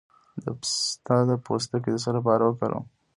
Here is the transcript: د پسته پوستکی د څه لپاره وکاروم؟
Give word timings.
د 0.43 0.45
پسته 0.61 1.35
پوستکی 1.45 1.89
د 1.93 1.95
څه 2.03 2.09
لپاره 2.17 2.43
وکاروم؟ 2.45 2.85